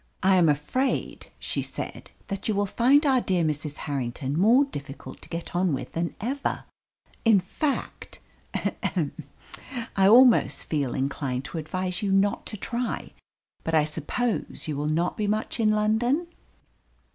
[0.23, 3.75] "I am afraid," she said, "that you will find our dear Mrs.
[3.85, 6.63] Harrington more difficult to get on with than ever.
[7.23, 8.17] In fact
[8.57, 9.11] he, he!
[9.95, 13.11] I almost feel inclined to advise you not to try.
[13.63, 16.25] But I suppose you will not be much in London?"